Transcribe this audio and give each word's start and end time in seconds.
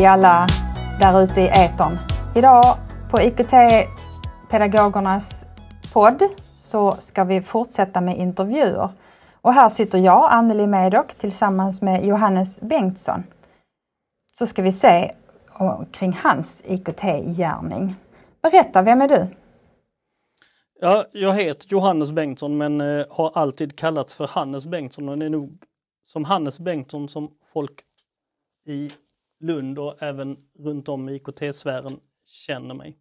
Hej 0.00 0.06
alla 0.06 0.46
där 1.00 1.22
ute 1.22 1.40
i 1.40 1.46
etern. 1.46 1.98
Idag 2.36 2.64
på 3.10 3.20
IKT-pedagogernas 3.20 5.46
podd 5.92 6.22
så 6.56 6.92
ska 6.92 7.24
vi 7.24 7.42
fortsätta 7.42 8.00
med 8.00 8.18
intervjuer. 8.18 8.88
Och 9.40 9.52
här 9.52 9.68
sitter 9.68 9.98
jag, 9.98 10.32
Anneli 10.32 10.66
Medock, 10.66 11.14
tillsammans 11.14 11.82
med 11.82 12.04
Johannes 12.04 12.60
Bengtsson. 12.60 13.22
Så 14.38 14.46
ska 14.46 14.62
vi 14.62 14.72
se 14.72 15.12
kring 15.92 16.12
hans 16.12 16.62
IKT-gärning. 16.66 17.94
Berätta, 18.42 18.82
vem 18.82 19.00
är 19.00 19.08
du? 19.08 19.26
Ja, 20.80 21.04
jag 21.12 21.34
heter 21.34 21.68
Johannes 21.68 22.12
Bengtsson 22.12 22.58
men 22.58 22.80
eh, 22.80 23.06
har 23.10 23.30
alltid 23.34 23.76
kallats 23.76 24.14
för 24.14 24.26
Hannes 24.26 24.66
Bengtsson 24.66 25.08
och 25.08 25.18
det 25.18 25.26
är 25.26 25.30
nog 25.30 25.62
som 26.04 26.24
Hannes 26.24 26.60
Bengtsson 26.60 27.08
som 27.08 27.30
folk 27.52 27.82
i 28.66 28.92
Lund 29.40 29.78
och 29.78 30.02
även 30.02 30.36
runt 30.58 30.88
om 30.88 31.08
i 31.08 31.14
IKT-sfären 31.14 32.00
känner 32.26 32.74
mig. 32.74 32.96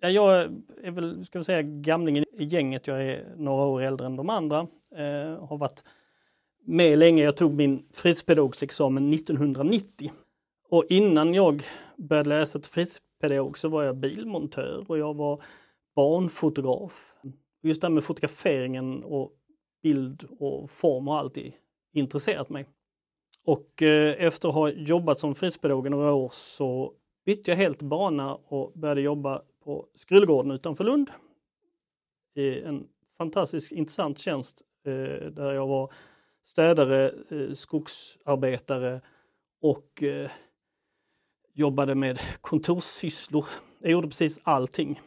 Ja, 0.00 0.08
jag 0.08 0.42
är 0.82 0.90
väl, 0.90 1.24
ska 1.24 1.38
vi 1.38 1.44
säga, 1.44 1.62
gamlingen 1.62 2.24
i 2.32 2.44
gänget. 2.44 2.86
Jag 2.86 3.02
är 3.02 3.34
några 3.36 3.64
år 3.64 3.82
äldre 3.82 4.06
än 4.06 4.16
de 4.16 4.30
andra. 4.30 4.58
Eh, 4.96 5.46
har 5.46 5.56
varit 5.56 5.84
med 6.64 6.98
länge. 6.98 7.24
Jag 7.24 7.36
tog 7.36 7.54
min 7.54 7.86
fritidspedagogsexamen 7.92 9.10
1990. 9.10 10.10
Och 10.68 10.84
innan 10.88 11.34
jag 11.34 11.62
började 11.96 12.28
läsa 12.28 12.58
till 12.58 12.70
fritidspedagog 12.70 13.58
så 13.58 13.68
var 13.68 13.82
jag 13.82 13.96
bilmontör 13.96 14.84
och 14.88 14.98
jag 14.98 15.14
var 15.14 15.42
barnfotograf. 15.94 17.14
Just 17.62 17.80
det 17.80 17.86
här 17.86 17.94
med 17.94 18.04
fotograferingen 18.04 19.04
och 19.04 19.32
bild 19.82 20.24
och 20.38 20.70
form 20.70 21.06
har 21.06 21.18
alltid 21.18 21.52
intresserat 21.92 22.48
mig. 22.48 22.66
Och 23.44 23.82
eh, 23.82 24.24
efter 24.24 24.48
att 24.48 24.54
ha 24.54 24.70
jobbat 24.70 25.18
som 25.18 25.34
fritidspedagog 25.34 25.86
i 25.86 25.90
några 25.90 26.12
år 26.12 26.30
så 26.32 26.92
bytte 27.24 27.50
jag 27.50 27.56
helt 27.56 27.82
bana 27.82 28.34
och 28.34 28.72
började 28.74 29.00
jobba 29.00 29.42
på 29.64 29.86
Skrullgården 29.94 30.50
utanför 30.50 30.84
Lund. 30.84 31.10
I 32.34 32.60
en 32.60 32.88
fantastiskt 33.18 33.72
intressant 33.72 34.18
tjänst 34.18 34.62
eh, 34.86 35.26
där 35.30 35.52
jag 35.52 35.66
var 35.66 35.92
städare, 36.44 37.14
eh, 37.30 37.54
skogsarbetare 37.54 39.00
och 39.60 40.02
jobbade 41.54 41.94
med 41.94 42.18
kontorssysslor. 42.40 43.44
Jag 43.78 43.92
gjorde 43.92 44.08
precis 44.08 44.40
allting. 44.42 45.00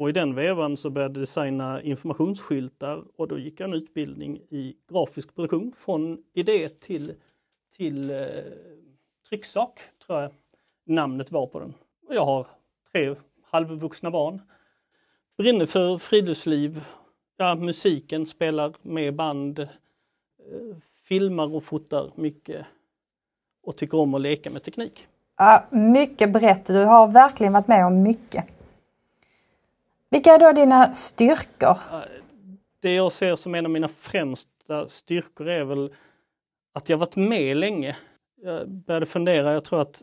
Och 0.00 0.08
i 0.08 0.12
den 0.12 0.34
vevan 0.34 0.76
så 0.76 0.90
började 0.90 1.14
jag 1.14 1.22
designa 1.22 1.82
informationsskyltar 1.82 3.04
och 3.16 3.28
då 3.28 3.38
gick 3.38 3.60
jag 3.60 3.68
en 3.68 3.74
utbildning 3.74 4.36
i 4.36 4.76
grafisk 4.90 5.34
produktion 5.34 5.72
från 5.76 6.22
idé 6.34 6.68
till 6.68 7.14
till 7.80 8.10
eh, 8.10 8.26
trycksak, 9.28 9.80
tror 10.06 10.20
jag 10.20 10.30
namnet 10.84 11.32
var 11.32 11.46
på 11.46 11.60
den. 11.60 11.74
Och 12.08 12.14
jag 12.14 12.24
har 12.24 12.46
tre 12.92 13.14
halvvuxna 13.50 14.10
barn. 14.10 14.42
Brinner 15.36 15.66
för 15.66 15.98
friluftsliv, 15.98 16.84
ja, 17.36 17.54
musiken, 17.54 18.26
spelar 18.26 18.74
med 18.82 19.14
band, 19.14 19.58
eh, 19.58 19.66
filmar 21.04 21.54
och 21.54 21.64
fotar 21.64 22.10
mycket 22.14 22.66
och 23.62 23.76
tycker 23.76 23.98
om 23.98 24.14
att 24.14 24.20
leka 24.20 24.50
med 24.50 24.62
teknik. 24.62 25.06
Ja, 25.36 25.64
mycket 25.70 26.32
brett, 26.32 26.66
du 26.66 26.84
har 26.84 27.08
verkligen 27.08 27.52
varit 27.52 27.68
med 27.68 27.86
om 27.86 28.02
mycket. 28.02 28.44
Vilka 30.10 30.34
är 30.34 30.38
då 30.38 30.52
dina 30.52 30.92
styrkor? 30.92 31.78
Det 32.80 32.94
jag 32.94 33.12
ser 33.12 33.36
som 33.36 33.54
en 33.54 33.66
av 33.66 33.70
mina 33.70 33.88
främsta 33.88 34.88
styrkor 34.88 35.48
är 35.48 35.64
väl 35.64 35.90
att 36.72 36.88
jag 36.88 36.98
varit 36.98 37.16
med 37.16 37.56
länge. 37.56 37.96
Jag 38.42 38.68
började 38.68 39.06
fundera, 39.06 39.52
jag 39.52 39.64
tror 39.64 39.80
att 39.80 40.02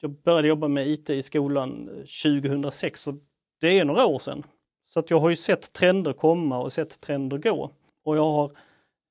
jag 0.00 0.10
började 0.10 0.48
jobba 0.48 0.68
med 0.68 0.88
IT 0.88 1.10
i 1.10 1.22
skolan 1.22 1.88
eh, 1.88 2.40
2006 2.42 3.06
och 3.06 3.14
det 3.60 3.78
är 3.78 3.84
några 3.84 4.06
år 4.06 4.18
sedan. 4.18 4.42
Så 4.88 5.00
att 5.00 5.10
jag 5.10 5.20
har 5.20 5.30
ju 5.30 5.36
sett 5.36 5.72
trender 5.72 6.12
komma 6.12 6.58
och 6.58 6.72
sett 6.72 7.00
trender 7.00 7.38
gå. 7.38 7.70
Och 8.04 8.16
jag 8.16 8.32
har 8.32 8.52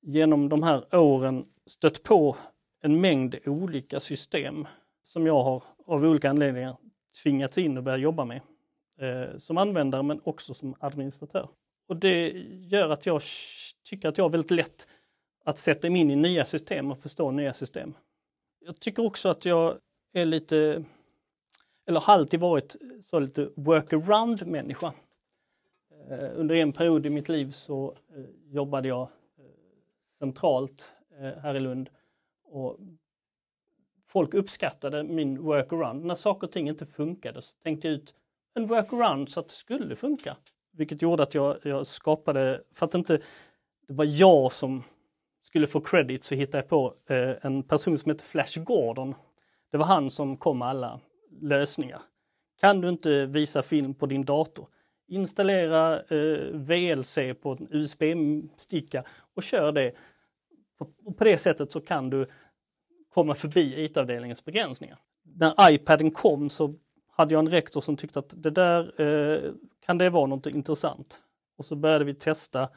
genom 0.02 0.48
de 0.48 0.62
här 0.62 0.94
åren 0.94 1.46
stött 1.66 2.02
på 2.02 2.36
en 2.82 3.00
mängd 3.00 3.36
olika 3.46 4.00
system 4.00 4.66
som 5.04 5.26
jag 5.26 5.42
har 5.42 5.62
av 5.86 6.04
olika 6.04 6.30
anledningar 6.30 6.76
tvingats 7.22 7.58
in 7.58 7.76
och 7.76 7.82
börja 7.82 7.98
jobba 7.98 8.24
med. 8.24 8.40
Eh, 9.00 9.36
som 9.36 9.58
användare 9.58 10.02
men 10.02 10.20
också 10.24 10.54
som 10.54 10.74
administratör. 10.80 11.48
Och 11.88 11.96
det 11.96 12.28
gör 12.48 12.90
att 12.90 13.06
jag 13.06 13.22
tycker 13.84 14.08
att 14.08 14.18
jag 14.18 14.32
väldigt 14.32 14.50
lätt 14.50 14.86
att 15.48 15.58
sätta 15.58 15.90
mig 15.90 16.00
in 16.00 16.10
i 16.10 16.16
nya 16.16 16.44
system 16.44 16.90
och 16.90 16.98
förstå 16.98 17.30
nya 17.30 17.52
system. 17.52 17.94
Jag 18.60 18.80
tycker 18.80 19.04
också 19.04 19.28
att 19.28 19.44
jag 19.44 19.78
är 20.12 20.24
lite, 20.24 20.84
eller 21.86 22.00
har 22.00 22.14
alltid 22.14 22.40
varit 22.40 22.76
så 23.06 23.18
lite 23.18 23.50
workaround 23.56 24.46
människa. 24.46 24.92
Eh, 26.10 26.30
under 26.34 26.54
en 26.54 26.72
period 26.72 27.06
i 27.06 27.10
mitt 27.10 27.28
liv 27.28 27.50
så 27.50 27.96
eh, 28.16 28.54
jobbade 28.54 28.88
jag 28.88 29.02
eh, 29.02 29.44
centralt 30.18 30.92
här 31.42 31.54
i 31.54 31.60
Lund 31.60 31.90
och 32.44 32.78
folk 34.08 34.34
uppskattade 34.34 35.02
min 35.02 35.42
workaround. 35.42 36.04
När 36.04 36.14
saker 36.14 36.46
och 36.46 36.52
ting 36.52 36.68
inte 36.68 36.86
funkade 36.86 37.42
så 37.42 37.56
tänkte 37.62 37.88
jag 37.88 37.94
ut 37.94 38.14
en 38.54 38.66
workaround 38.66 39.30
så 39.30 39.40
att 39.40 39.48
det 39.48 39.54
skulle 39.54 39.96
funka. 39.96 40.36
Vilket 40.70 41.02
gjorde 41.02 41.22
att 41.22 41.34
jag, 41.34 41.58
jag 41.62 41.86
skapade, 41.86 42.62
för 42.72 42.86
att 42.86 42.94
inte 42.94 43.16
det 43.86 43.94
var 43.94 44.04
jag 44.04 44.52
som 44.52 44.82
skulle 45.48 45.66
få 45.66 45.80
credit 45.80 46.24
så 46.24 46.34
hittade 46.34 46.58
jag 46.58 46.68
på 46.68 46.94
eh, 47.06 47.34
en 47.42 47.62
person 47.62 47.98
som 47.98 48.10
heter 48.10 48.24
Flash 48.24 48.60
Gordon. 48.60 49.14
Det 49.70 49.78
var 49.78 49.84
han 49.84 50.10
som 50.10 50.36
kom 50.36 50.58
med 50.58 50.68
alla 50.68 51.00
lösningar. 51.40 52.02
Kan 52.60 52.80
du 52.80 52.88
inte 52.88 53.26
visa 53.26 53.62
film 53.62 53.94
på 53.94 54.06
din 54.06 54.24
dator? 54.24 54.68
Installera 55.06 56.02
eh, 56.02 56.38
VLC 56.52 57.18
på 57.42 57.52
en 57.52 57.68
USB-sticka 57.70 59.04
och 59.34 59.42
kör 59.42 59.72
det. 59.72 59.92
Och 60.78 61.16
på 61.18 61.24
det 61.24 61.38
sättet 61.38 61.72
så 61.72 61.80
kan 61.80 62.10
du 62.10 62.26
komma 63.14 63.34
förbi 63.34 63.84
IT-avdelningens 63.84 64.44
begränsningar. 64.44 64.98
När 65.22 65.70
iPaden 65.70 66.10
kom 66.10 66.50
så 66.50 66.74
hade 67.10 67.34
jag 67.34 67.38
en 67.38 67.50
rektor 67.50 67.80
som 67.80 67.96
tyckte 67.96 68.18
att 68.18 68.34
det 68.36 68.50
där 68.50 69.00
eh, 69.00 69.52
kan 69.86 69.98
det 69.98 70.10
vara 70.10 70.26
något 70.26 70.46
intressant. 70.46 71.22
Och 71.58 71.64
så 71.64 71.76
började 71.76 72.04
vi 72.04 72.14
testa 72.14 72.68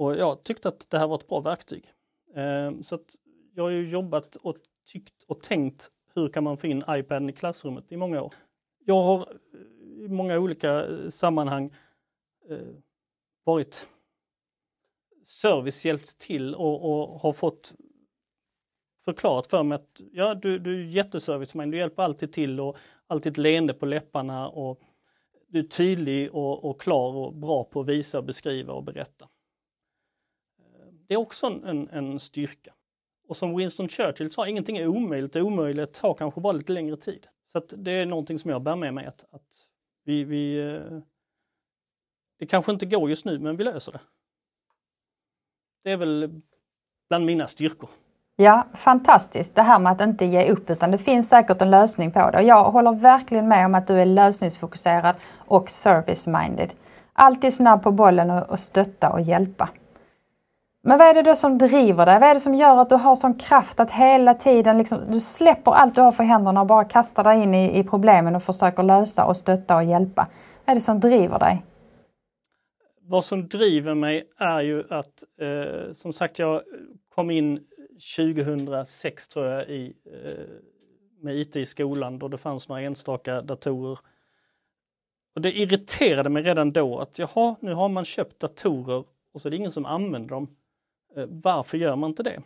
och 0.00 0.16
jag 0.16 0.44
tyckte 0.44 0.68
att 0.68 0.90
det 0.90 0.98
här 0.98 1.06
var 1.06 1.18
ett 1.18 1.28
bra 1.28 1.40
verktyg. 1.40 1.92
Eh, 2.34 2.80
så 2.82 2.94
att 2.94 3.16
jag 3.54 3.62
har 3.62 3.70
ju 3.70 3.90
jobbat 3.90 4.36
och 4.36 4.56
tyckt 4.86 5.24
och 5.28 5.40
tänkt 5.40 5.90
hur 6.14 6.28
kan 6.28 6.44
man 6.44 6.56
få 6.56 6.66
in 6.66 6.82
iPaden 6.88 7.30
i 7.30 7.32
klassrummet 7.32 7.92
i 7.92 7.96
många 7.96 8.22
år. 8.22 8.34
Jag 8.84 9.02
har 9.02 9.18
eh, 9.18 10.04
i 10.04 10.08
många 10.08 10.38
olika 10.38 10.86
eh, 10.86 11.08
sammanhang 11.08 11.74
eh, 12.48 12.58
varit 13.44 13.86
service 15.24 15.84
hjälpt 15.84 16.18
till 16.18 16.54
och, 16.54 16.90
och, 16.90 17.20
har 17.20 17.32
fått 17.32 17.74
förklarat 19.04 19.46
för 19.46 19.62
mig 19.62 19.76
att 19.76 20.00
ja, 20.12 20.34
du, 20.34 20.58
du 20.58 20.80
är 20.80 20.84
jätteservice 20.84 21.52
du 21.52 21.76
hjälper 21.76 22.02
alltid 22.02 22.32
till 22.32 22.60
och 22.60 22.76
alltid 23.06 23.32
ett 23.32 23.38
leende 23.38 23.74
på 23.74 23.86
läpparna 23.86 24.48
och 24.48 24.80
du 25.48 25.58
är 25.58 25.62
tydlig 25.62 26.34
och, 26.34 26.64
och 26.64 26.80
klar 26.80 27.16
och 27.16 27.34
bra 27.34 27.64
på 27.64 27.80
att 27.80 27.86
visa, 27.86 28.18
och 28.18 28.24
beskriva 28.24 28.72
och 28.72 28.84
berätta. 28.84 29.28
Det 31.10 31.14
är 31.14 31.18
också 31.18 31.46
en, 31.46 31.88
en 31.88 32.18
styrka. 32.18 32.72
Och 33.28 33.36
som 33.36 33.56
Winston 33.56 33.88
Churchill 33.88 34.32
sa, 34.32 34.46
ingenting 34.46 34.76
är 34.76 34.86
omöjligt, 34.86 35.32
det 35.32 35.42
omöjligt 35.42 35.94
tar 35.94 36.14
kanske 36.14 36.40
bara 36.40 36.52
lite 36.52 36.72
längre 36.72 36.96
tid. 36.96 37.26
Så 37.46 37.60
det 37.76 37.92
är 37.92 38.06
någonting 38.06 38.38
som 38.38 38.50
jag 38.50 38.62
bär 38.62 38.76
med 38.76 38.94
mig 38.94 39.06
att, 39.06 39.24
att 39.30 39.66
vi, 40.04 40.24
vi, 40.24 40.58
eh, 40.58 40.98
det 42.38 42.46
kanske 42.46 42.72
inte 42.72 42.86
går 42.86 43.10
just 43.10 43.24
nu, 43.24 43.38
men 43.38 43.56
vi 43.56 43.64
löser 43.64 43.92
det. 43.92 44.00
Det 45.84 45.90
är 45.90 45.96
väl 45.96 46.40
bland 47.08 47.24
mina 47.24 47.46
styrkor. 47.46 47.90
Ja, 48.36 48.66
fantastiskt 48.74 49.54
det 49.54 49.62
här 49.62 49.78
med 49.78 49.92
att 49.92 50.00
inte 50.00 50.24
ge 50.24 50.50
upp 50.50 50.70
utan 50.70 50.90
det 50.90 50.98
finns 50.98 51.28
säkert 51.28 51.62
en 51.62 51.70
lösning 51.70 52.12
på 52.12 52.30
det. 52.30 52.38
Och 52.38 52.44
jag 52.44 52.70
håller 52.70 52.92
verkligen 52.92 53.48
med 53.48 53.66
om 53.66 53.74
att 53.74 53.86
du 53.86 54.00
är 54.00 54.06
lösningsfokuserad 54.06 55.16
och 55.36 55.68
service-minded. 55.68 56.70
Alltid 57.12 57.54
snabb 57.54 57.82
på 57.82 57.92
bollen 57.92 58.30
och 58.30 58.60
stötta 58.60 59.12
och 59.12 59.20
hjälpa. 59.20 59.68
Men 60.82 60.98
vad 60.98 61.08
är 61.08 61.14
det 61.14 61.22
då 61.22 61.34
som 61.34 61.58
driver 61.58 62.06
dig? 62.06 62.20
Vad 62.20 62.28
är 62.28 62.34
det 62.34 62.40
som 62.40 62.54
gör 62.54 62.80
att 62.80 62.88
du 62.88 62.94
har 62.94 63.16
sån 63.16 63.38
kraft 63.38 63.80
att 63.80 63.90
hela 63.90 64.34
tiden 64.34 64.78
liksom, 64.78 64.98
du 65.10 65.20
släpper 65.20 65.72
allt 65.72 65.94
du 65.94 66.00
har 66.00 66.12
för 66.12 66.24
händerna 66.24 66.60
och 66.60 66.66
bara 66.66 66.84
kastar 66.84 67.24
dig 67.24 67.42
in 67.42 67.54
i, 67.54 67.78
i 67.78 67.84
problemen 67.84 68.36
och 68.36 68.42
försöker 68.42 68.82
lösa 68.82 69.24
och 69.24 69.36
stötta 69.36 69.76
och 69.76 69.84
hjälpa? 69.84 70.28
Vad 70.64 70.72
är 70.72 70.74
det 70.74 70.80
som 70.80 71.00
driver 71.00 71.38
dig? 71.38 71.64
Vad 73.02 73.24
som 73.24 73.48
driver 73.48 73.94
mig 73.94 74.24
är 74.36 74.60
ju 74.60 74.84
att, 74.90 75.24
eh, 75.40 75.92
som 75.92 76.12
sagt, 76.12 76.38
jag 76.38 76.62
kom 77.14 77.30
in 77.30 77.60
2006 78.16 79.28
tror 79.28 79.46
jag 79.46 79.68
i, 79.68 79.94
eh, 80.06 80.44
med 81.20 81.36
IT 81.36 81.56
i 81.56 81.66
skolan 81.66 82.18
då 82.18 82.28
det 82.28 82.38
fanns 82.38 82.68
några 82.68 82.82
enstaka 82.82 83.42
datorer. 83.42 83.98
Och 85.34 85.40
det 85.40 85.52
irriterade 85.52 86.30
mig 86.30 86.42
redan 86.42 86.72
då 86.72 86.98
att 86.98 87.18
jaha, 87.18 87.56
nu 87.60 87.74
har 87.74 87.88
man 87.88 88.04
köpt 88.04 88.40
datorer 88.40 89.04
och 89.32 89.42
så 89.42 89.48
är 89.48 89.50
det 89.50 89.56
ingen 89.56 89.72
som 89.72 89.86
använder 89.86 90.28
dem. 90.28 90.56
Eh, 91.16 91.26
varför 91.28 91.78
gör 91.78 91.96
man 91.96 92.10
inte 92.10 92.22
det? 92.22 92.42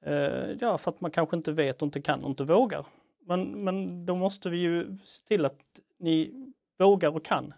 Eh, 0.00 0.56
ja, 0.60 0.78
för 0.78 0.90
att 0.90 1.00
man 1.00 1.10
kanske 1.10 1.36
inte 1.36 1.52
vet 1.52 1.82
och 1.82 1.86
inte 1.86 2.02
kan 2.02 2.24
och 2.24 2.30
inte 2.30 2.44
vågar. 2.44 2.86
Men, 3.20 3.64
men 3.64 4.06
då 4.06 4.16
måste 4.16 4.50
vi 4.50 4.56
ju 4.56 4.98
se 4.98 5.26
till 5.26 5.44
att 5.44 5.80
ni 5.98 6.32
vågar 6.78 7.16
och 7.16 7.24
kan. 7.24 7.54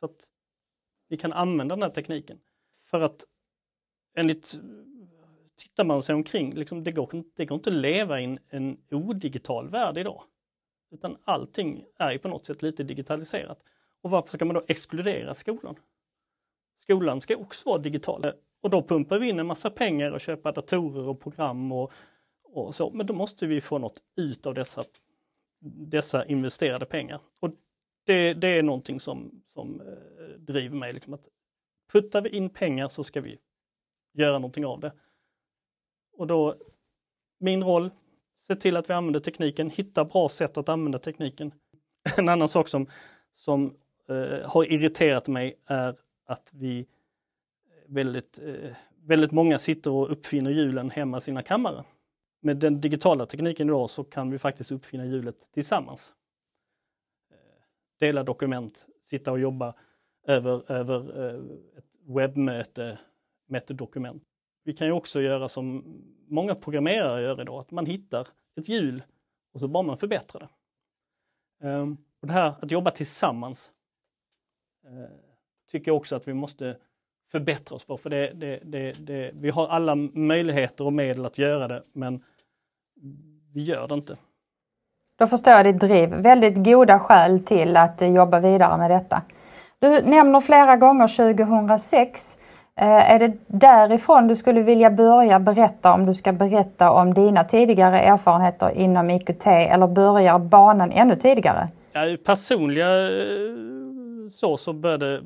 Så 0.00 0.06
att 0.06 0.28
ni 1.08 1.16
kan 1.16 1.32
använda 1.32 1.76
den 1.76 1.82
här 1.82 1.90
tekniken. 1.90 2.40
För 2.84 3.00
att 3.00 3.24
enligt, 4.14 4.60
tittar 5.56 5.84
man 5.84 6.02
sig 6.02 6.14
omkring, 6.14 6.54
liksom, 6.54 6.84
det, 6.84 6.92
går, 6.92 7.24
det 7.36 7.46
går 7.46 7.56
inte 7.56 7.70
att 7.70 7.76
leva 7.76 8.20
i 8.20 8.24
en, 8.24 8.38
en 8.48 8.78
odigital 8.90 9.68
värld 9.68 9.98
idag. 9.98 10.22
Utan 10.90 11.16
allting 11.24 11.84
är 11.98 12.12
ju 12.12 12.18
på 12.18 12.28
något 12.28 12.46
sätt 12.46 12.62
lite 12.62 12.82
digitaliserat. 12.82 13.62
Och 14.00 14.10
varför 14.10 14.28
ska 14.28 14.44
man 14.44 14.54
då 14.54 14.64
exkludera 14.68 15.34
skolan? 15.34 15.76
Skolan 16.78 17.20
ska 17.20 17.36
också 17.36 17.68
vara 17.68 17.78
digital. 17.78 18.32
Och 18.62 18.70
då 18.70 18.82
pumpar 18.82 19.18
vi 19.18 19.28
in 19.28 19.38
en 19.38 19.46
massa 19.46 19.70
pengar 19.70 20.10
och 20.10 20.20
köper 20.20 20.52
datorer 20.52 21.08
och 21.08 21.20
program 21.20 21.72
och, 21.72 21.92
och 22.42 22.74
så. 22.74 22.90
Men 22.90 23.06
då 23.06 23.14
måste 23.14 23.46
vi 23.46 23.60
få 23.60 23.78
något 23.78 24.02
ut 24.16 24.46
av 24.46 24.54
dessa, 24.54 24.84
dessa 25.60 26.24
investerade 26.26 26.86
pengar. 26.86 27.20
Och 27.40 27.50
det, 28.06 28.34
det 28.34 28.48
är 28.48 28.62
någonting 28.62 29.00
som, 29.00 29.42
som 29.52 29.80
eh, 29.80 30.38
driver 30.38 30.76
mig. 30.76 30.92
Liksom 30.92 31.14
att 31.14 31.28
puttar 31.92 32.22
vi 32.22 32.28
in 32.28 32.50
pengar 32.50 32.88
så 32.88 33.04
ska 33.04 33.20
vi 33.20 33.38
göra 34.12 34.38
någonting 34.38 34.66
av 34.66 34.80
det. 34.80 34.92
Och 36.12 36.26
då, 36.26 36.56
min 37.38 37.62
roll, 37.62 37.90
se 38.46 38.56
till 38.56 38.76
att 38.76 38.90
vi 38.90 38.94
använder 38.94 39.20
tekniken, 39.20 39.70
hitta 39.70 40.04
bra 40.04 40.28
sätt 40.28 40.56
att 40.56 40.68
använda 40.68 40.98
tekniken. 40.98 41.52
En 42.16 42.28
annan 42.28 42.48
sak 42.48 42.68
som, 42.68 42.86
som 43.32 43.76
eh, 44.08 44.50
har 44.50 44.72
irriterat 44.72 45.28
mig 45.28 45.54
är 45.66 45.96
att 46.24 46.50
vi 46.54 46.86
väldigt, 47.92 48.38
eh, 48.38 48.76
väldigt 48.96 49.32
många 49.32 49.58
sitter 49.58 49.90
och 49.90 50.12
uppfinner 50.12 50.50
hjulen 50.50 50.90
hemma 50.90 51.18
i 51.18 51.20
sina 51.20 51.42
kammare. 51.42 51.84
Med 52.40 52.56
den 52.56 52.80
digitala 52.80 53.26
tekniken 53.26 53.68
idag 53.68 53.90
så 53.90 54.04
kan 54.04 54.30
vi 54.30 54.38
faktiskt 54.38 54.72
uppfinna 54.72 55.06
hjulet 55.06 55.36
tillsammans. 55.52 56.12
Eh, 57.30 57.36
dela 57.98 58.22
dokument, 58.22 58.86
sitta 59.04 59.32
och 59.32 59.40
jobba 59.40 59.74
över, 60.26 60.72
över 60.72 61.26
eh, 61.26 61.40
ett 61.78 61.84
webbmöte 62.06 62.98
med 63.46 63.62
ett 63.62 63.78
dokument. 63.78 64.22
Vi 64.64 64.72
kan 64.72 64.86
ju 64.86 64.92
också 64.92 65.20
göra 65.20 65.48
som 65.48 65.84
många 66.28 66.54
programmerare 66.54 67.22
gör 67.22 67.40
idag, 67.40 67.60
att 67.60 67.70
man 67.70 67.86
hittar 67.86 68.28
ett 68.56 68.68
hjul 68.68 69.02
och 69.52 69.60
så 69.60 69.68
bara 69.68 69.82
man 69.82 69.96
förbättrar 69.96 70.40
det. 70.40 70.48
Ehm, 71.68 71.96
och 72.20 72.26
det 72.26 72.32
här 72.32 72.54
att 72.60 72.70
jobba 72.70 72.90
tillsammans 72.90 73.72
eh, 74.84 75.16
tycker 75.70 75.90
jag 75.90 75.96
också 75.96 76.16
att 76.16 76.28
vi 76.28 76.34
måste 76.34 76.76
förbättra 77.32 77.76
oss 77.76 77.84
på, 77.84 77.96
för 77.96 78.10
det, 78.10 78.30
det, 78.34 78.58
det, 78.62 78.92
det, 79.06 79.30
vi 79.34 79.50
har 79.50 79.68
alla 79.68 79.94
möjligheter 80.14 80.86
och 80.86 80.92
medel 80.92 81.26
att 81.26 81.38
göra 81.38 81.68
det, 81.68 81.82
men 81.92 82.20
vi 83.54 83.62
gör 83.62 83.88
det 83.88 83.94
inte. 83.94 84.16
Då 85.18 85.26
förstår 85.26 85.52
jag 85.52 85.66
ditt 85.66 85.80
driv. 85.80 86.08
Väldigt 86.08 86.64
goda 86.64 86.98
skäl 86.98 87.40
till 87.40 87.76
att 87.76 88.00
jobba 88.00 88.40
vidare 88.40 88.78
med 88.78 88.90
detta. 88.90 89.22
Du 89.78 90.02
nämner 90.02 90.40
flera 90.40 90.76
gånger 90.76 91.34
2006. 91.34 92.38
Eh, 92.76 93.12
är 93.12 93.18
det 93.18 93.32
därifrån 93.46 94.28
du 94.28 94.36
skulle 94.36 94.62
vilja 94.62 94.90
börja 94.90 95.38
berätta 95.38 95.92
om 95.92 96.06
du 96.06 96.14
ska 96.14 96.32
berätta 96.32 96.90
om 96.90 97.14
dina 97.14 97.44
tidigare 97.44 98.00
erfarenheter 98.00 98.70
inom 98.70 99.10
IKT 99.10 99.46
eller 99.46 99.86
börjar 99.86 100.38
banan 100.38 100.92
ännu 100.92 101.16
tidigare? 101.16 101.68
Ja, 101.92 102.16
personliga 102.24 102.88
eh, 102.88 103.52
så, 104.32 104.56
så 104.56 104.72
började 104.72 105.20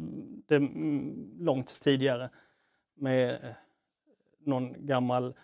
det 0.47 0.57
mm, 0.57 1.37
långt 1.39 1.81
tidigare 1.81 2.31
med 2.95 3.31
eh, 3.31 3.51
någon 4.45 4.87
gammal 4.87 5.35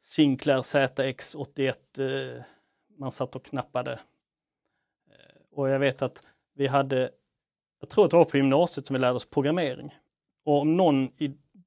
Sinclair 0.00 0.58
ZX81 0.58 1.74
eh, 1.98 2.42
man 2.98 3.12
satt 3.12 3.36
och 3.36 3.44
knappade. 3.44 3.92
Eh, 3.92 5.40
och 5.50 5.68
jag 5.68 5.78
vet 5.78 6.02
att 6.02 6.22
vi 6.54 6.66
hade 6.66 7.10
jag 7.80 7.90
tror 7.90 8.04
att 8.04 8.10
det 8.10 8.16
var 8.16 8.24
på 8.24 8.36
gymnasiet 8.36 8.86
som 8.86 8.94
vi 8.94 9.00
lärde 9.00 9.14
oss 9.14 9.30
programmering. 9.30 9.94
Och 10.44 10.60
om 10.60 10.76
någon 10.76 11.08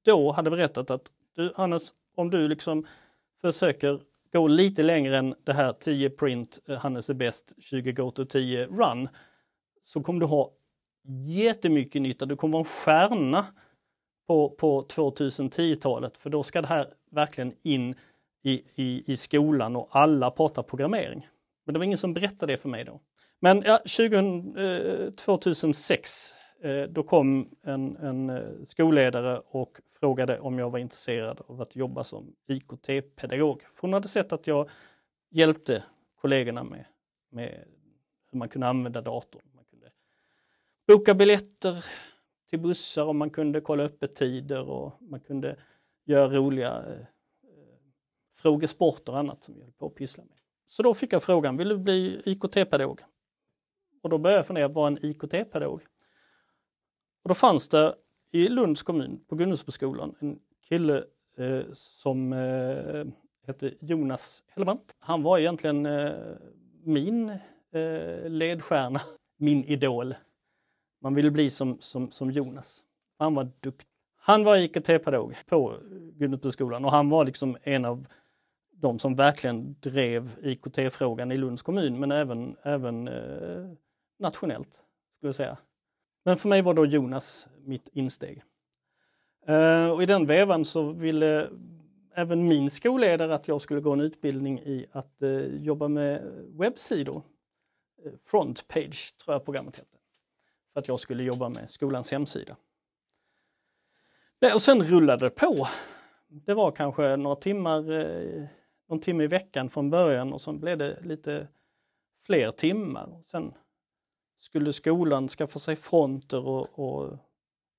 då 0.02 0.32
hade 0.32 0.50
berättat 0.50 0.90
att 0.90 1.12
du 1.34 1.52
Hannes, 1.56 1.94
om 2.14 2.30
du 2.30 2.48
liksom 2.48 2.86
försöker 3.40 4.00
gå 4.32 4.48
lite 4.48 4.82
längre 4.82 5.18
än 5.18 5.34
det 5.44 5.52
här 5.52 5.72
10 5.72 6.10
print, 6.10 6.60
Hannes 6.78 7.10
är 7.10 7.14
bäst, 7.14 7.54
20 7.58 7.92
go 7.92 8.10
to 8.10 8.24
10 8.24 8.66
run, 8.66 9.08
så 9.84 10.02
kommer 10.02 10.20
du 10.20 10.26
ha 10.26 10.52
jättemycket 11.26 12.02
nytta. 12.02 12.26
Du 12.26 12.36
kommer 12.36 12.52
vara 12.52 12.60
en 12.60 12.64
stjärna 12.64 13.46
på, 14.26 14.50
på 14.50 14.82
2010-talet, 14.82 16.18
för 16.18 16.30
då 16.30 16.42
ska 16.42 16.62
det 16.62 16.68
här 16.68 16.94
verkligen 17.10 17.54
in 17.62 17.94
i, 18.42 18.62
i, 18.74 19.12
i 19.12 19.16
skolan 19.16 19.76
och 19.76 19.88
alla 19.90 20.30
pratar 20.30 20.62
programmering. 20.62 21.28
Men 21.64 21.72
det 21.72 21.78
var 21.78 21.84
ingen 21.84 21.98
som 21.98 22.14
berättade 22.14 22.52
det 22.52 22.56
för 22.56 22.68
mig 22.68 22.84
då. 22.84 23.00
Men 23.40 23.62
ja, 23.66 23.80
20, 23.84 25.12
2006 25.16 26.34
eh, 26.62 26.70
eh, 26.70 26.88
då 26.88 27.02
kom 27.02 27.48
en, 27.62 27.96
en 27.96 28.30
eh, 28.30 28.42
skolledare 28.64 29.42
och 29.46 29.80
frågade 30.00 30.40
om 30.40 30.58
jag 30.58 30.70
var 30.70 30.78
intresserad 30.78 31.40
av 31.46 31.60
att 31.60 31.76
jobba 31.76 32.04
som 32.04 32.34
IKT-pedagog. 32.48 33.62
Hon 33.80 33.92
hade 33.92 34.08
sett 34.08 34.32
att 34.32 34.46
jag 34.46 34.68
hjälpte 35.30 35.84
kollegorna 36.20 36.64
med, 36.64 36.84
med 37.30 37.64
hur 38.30 38.38
man 38.38 38.48
kunde 38.48 38.66
använda 38.66 39.00
datorn. 39.00 39.42
Boka 40.90 41.14
biljetter 41.14 41.84
till 42.48 42.58
bussar 42.58 43.04
och 43.04 43.14
man 43.16 43.30
kunde 43.30 43.60
kolla 43.60 43.82
öppettider 43.82 44.70
och 44.70 44.92
man 45.00 45.20
kunde 45.20 45.56
göra 46.04 46.28
roliga 46.28 46.84
eh, 46.86 46.92
eh, 46.92 47.06
frågesporter 48.38 49.12
och 49.12 49.18
annat 49.18 49.42
som 49.42 49.54
vi 49.54 49.62
höll 49.62 49.72
på 49.72 49.86
att 49.86 49.94
pyssla 49.94 50.24
med. 50.24 50.36
Så 50.68 50.82
då 50.82 50.94
fick 50.94 51.12
jag 51.12 51.22
frågan, 51.22 51.56
vill 51.56 51.68
du 51.68 51.78
bli 51.78 52.22
IKT-pedagog? 52.24 53.00
Och 54.02 54.10
då 54.10 54.18
började 54.18 54.38
jag 54.38 54.46
fundera, 54.46 54.68
vad 54.68 54.86
en 54.86 55.04
IKT-pedagog? 55.04 55.80
Och 57.22 57.28
då 57.28 57.34
fanns 57.34 57.68
det 57.68 57.94
i 58.30 58.48
Lunds 58.48 58.82
kommun 58.82 59.24
på 59.28 59.34
Gunnesboskolan 59.34 60.14
en 60.20 60.38
kille 60.68 61.04
eh, 61.36 61.62
som 61.72 62.32
eh, 62.32 63.04
hette 63.46 63.74
Jonas 63.80 64.44
Hellbrant. 64.48 64.96
Han 64.98 65.22
var 65.22 65.38
egentligen 65.38 65.86
eh, 65.86 66.12
min 66.84 67.30
eh, 67.70 68.28
ledstjärna, 68.28 69.00
min 69.36 69.64
idol. 69.64 70.14
Man 71.00 71.14
ville 71.14 71.30
bli 71.30 71.50
som, 71.50 71.76
som, 71.80 72.10
som 72.10 72.30
Jonas. 72.30 72.84
Han 73.18 73.34
var 73.34 73.50
duktig. 73.60 73.86
Han 74.22 74.44
var 74.44 74.56
IKT-pedagog 74.56 75.34
på 75.46 75.76
Gunnesboskolan 76.14 76.84
och 76.84 76.90
han 76.90 77.10
var 77.10 77.24
liksom 77.24 77.56
en 77.62 77.84
av 77.84 78.06
de 78.72 78.98
som 78.98 79.14
verkligen 79.14 79.76
drev 79.80 80.30
IKT-frågan 80.42 81.32
i 81.32 81.36
Lunds 81.36 81.62
kommun 81.62 82.00
men 82.00 82.12
även, 82.12 82.56
även 82.62 83.08
eh, 83.08 83.66
nationellt, 84.18 84.84
skulle 85.16 85.28
jag 85.28 85.34
säga. 85.34 85.58
Men 86.24 86.36
för 86.36 86.48
mig 86.48 86.62
var 86.62 86.74
då 86.74 86.86
Jonas 86.86 87.48
mitt 87.64 87.88
insteg. 87.92 88.42
Eh, 89.46 89.86
och 89.86 90.02
I 90.02 90.06
den 90.06 90.26
vevan 90.26 90.64
så 90.64 90.92
ville 90.92 91.50
även 92.14 92.48
min 92.48 92.70
skolledare 92.70 93.34
att 93.34 93.48
jag 93.48 93.60
skulle 93.60 93.80
gå 93.80 93.92
en 93.92 94.00
utbildning 94.00 94.58
i 94.58 94.86
att 94.92 95.22
eh, 95.22 95.56
jobba 95.56 95.88
med 95.88 96.22
webbsidor. 96.58 97.22
Eh, 98.04 98.12
Frontpage 98.24 99.16
tror 99.16 99.34
jag 99.34 99.44
programmet 99.44 99.76
hette. 99.76 99.99
Att 100.80 100.88
jag 100.88 101.00
skulle 101.00 101.22
jobba 101.22 101.48
med 101.48 101.70
skolans 101.70 102.10
hemsida. 102.10 102.56
och 104.54 104.62
sen 104.62 104.84
rullade 104.84 105.26
det 105.26 105.30
på. 105.30 105.66
Det 106.28 106.54
var 106.54 106.70
kanske 106.70 107.16
några 107.16 107.36
timmar, 107.36 107.92
eh, 107.92 108.44
någon 108.88 109.00
timme 109.00 109.24
i 109.24 109.26
veckan 109.26 109.70
från 109.70 109.90
början 109.90 110.32
och 110.32 110.40
sen 110.40 110.60
blev 110.60 110.78
det 110.78 111.00
lite 111.02 111.48
fler 112.26 112.50
timmar. 112.50 113.22
Sen 113.26 113.54
skulle 114.38 114.72
skolan 114.72 115.28
skaffa 115.28 115.58
sig 115.58 115.76
fronter 115.76 116.46
och, 116.46 116.78
och 116.78 117.16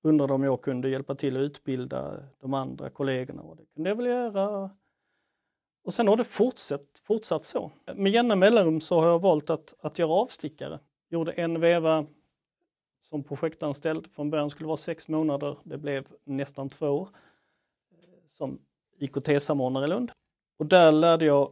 undrade 0.04 0.34
om 0.34 0.44
jag 0.44 0.62
kunde 0.62 0.90
hjälpa 0.90 1.16
till 1.16 1.38
att 1.38 1.42
utbilda 1.42 2.24
de 2.42 2.54
andra 2.54 2.90
kollegorna 2.90 3.42
och 3.42 3.58
det 3.58 3.66
kunde 3.66 3.90
jag 3.90 3.96
väl 3.96 4.06
göra. 4.06 4.70
Och 5.84 5.94
sen 5.94 6.08
har 6.08 6.18
det 6.18 6.24
fortsatt, 6.24 7.02
fortsatt 7.04 7.46
så. 7.46 7.72
Med 7.96 8.12
jämna 8.12 8.36
mellanrum 8.36 8.82
så 8.82 9.00
har 9.00 9.08
jag 9.08 9.20
valt 9.20 9.50
att, 9.50 9.74
att 9.80 10.00
göra 10.00 10.12
avstickare. 10.12 10.80
Gjorde 11.10 11.32
en 11.32 11.60
veva 11.60 12.06
som 13.02 13.24
projektanställd. 13.24 14.08
Från 14.12 14.30
början 14.30 14.50
skulle 14.50 14.66
det 14.66 14.68
vara 14.68 14.78
sex 14.78 15.08
månader. 15.08 15.58
Det 15.64 15.78
blev 15.78 16.08
nästan 16.24 16.70
två 16.70 16.88
år 16.88 17.10
eh, 17.92 17.98
som 18.30 18.60
IKT-samordnare 18.98 19.86
i 19.86 19.88
Lund. 19.88 20.12
Och 20.58 20.66
där 20.66 20.92
lärde 20.92 21.26
jag 21.26 21.52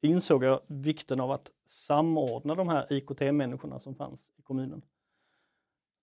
insåg 0.00 0.44
jag 0.44 0.60
vikten 0.66 1.20
av 1.20 1.30
att 1.30 1.52
samordna 1.64 2.54
de 2.54 2.68
här 2.68 2.92
IKT-människorna 2.92 3.78
som 3.78 3.94
fanns 3.94 4.30
i 4.36 4.42
kommunen. 4.42 4.82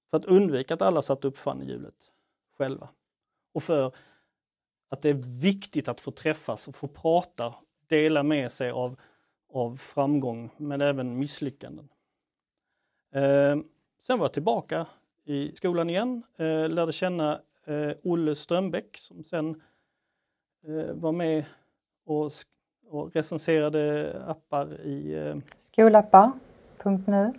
För 0.10 0.18
att 0.18 0.26
undvika 0.26 0.74
att 0.74 0.82
alla 0.82 1.02
satte 1.02 1.28
upp 1.28 1.38
hjulet 1.64 2.12
själva. 2.58 2.90
Och 3.54 3.64
för 3.64 3.96
att 4.90 5.02
det 5.02 5.10
är 5.10 5.40
viktigt 5.42 5.88
att 5.88 6.02
få 6.02 6.12
träffas 6.12 6.68
och 6.68 6.76
få 6.76 6.88
prata, 6.88 7.56
dela 7.88 8.24
med 8.24 8.52
sig 8.52 8.70
av, 8.70 9.00
av 9.50 9.78
framgång 9.78 10.50
men 10.58 10.82
även 10.82 11.20
misslyckanden. 11.20 11.90
Eh, 13.12 13.58
sen 14.00 14.20
var 14.20 14.26
jag 14.26 14.34
tillbaka 14.34 14.88
i 15.26 15.52
skolan 15.56 15.90
igen, 15.90 16.24
eh, 16.38 16.70
lärde 16.70 16.92
känna 16.92 17.42
eh, 17.66 17.92
Olle 18.04 18.36
Strömbäck 18.36 18.98
som 18.98 19.24
sen 19.24 19.62
eh, 20.68 20.94
var 20.94 21.12
med 21.12 21.46
och 22.06 22.32
och 22.90 23.16
recenserade 23.16 24.14
appar 24.28 24.82
i... 24.82 25.14
Eh, 25.14 25.38
Skolappar.nu. 25.58 27.34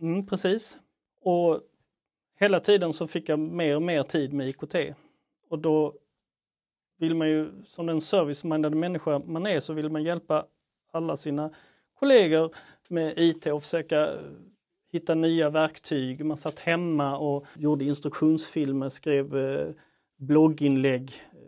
Mm, 0.00 0.26
precis. 0.26 0.78
Och 1.20 1.60
hela 2.38 2.60
tiden 2.60 2.92
så 2.92 3.06
fick 3.06 3.28
jag 3.28 3.38
mer 3.38 3.76
och 3.76 3.82
mer 3.82 4.02
tid 4.02 4.32
med 4.32 4.48
IKT. 4.48 4.74
Och 5.48 5.58
då 5.58 5.94
vill 6.98 7.14
man 7.14 7.28
ju, 7.28 7.64
som 7.66 7.86
den 7.86 8.00
service-minded 8.00 8.74
människa 8.74 9.18
man 9.18 9.46
är, 9.46 9.60
så 9.60 9.72
vill 9.72 9.88
man 9.88 10.02
hjälpa 10.02 10.46
alla 10.90 11.16
sina 11.16 11.50
kollegor 11.98 12.54
med 12.88 13.14
IT 13.16 13.46
och 13.46 13.62
försöka 13.62 14.12
hitta 14.94 15.14
nya 15.14 15.50
verktyg. 15.50 16.24
Man 16.24 16.36
satt 16.36 16.58
hemma 16.58 17.18
och 17.18 17.46
gjorde 17.54 17.84
instruktionsfilmer, 17.84 18.88
skrev 18.88 19.36
eh, 19.36 19.68
blogginlägg, 20.16 21.12
eh, 21.32 21.38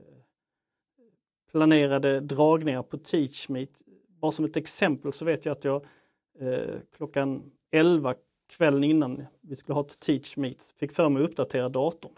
planerade 1.50 2.20
dragningar 2.20 2.82
på 2.82 2.98
TeachMeet. 2.98 3.82
Bara 4.20 4.32
som 4.32 4.44
ett 4.44 4.56
exempel 4.56 5.12
så 5.12 5.24
vet 5.24 5.44
jag 5.44 5.52
att 5.52 5.64
jag 5.64 5.84
eh, 6.40 6.74
klockan 6.96 7.52
11 7.70 8.14
kvällen 8.56 8.84
innan 8.84 9.26
vi 9.40 9.56
skulle 9.56 9.74
ha 9.74 9.82
ett 9.82 10.00
TeachMeet 10.00 10.74
fick 10.78 10.92
för 10.92 11.08
mig 11.08 11.22
att 11.22 11.28
uppdatera 11.28 11.68
datorn. 11.68 12.12